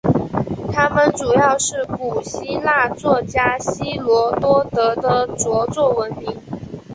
[0.73, 6.35] 他们主要是从古希腊作家希罗多德的着作闻名。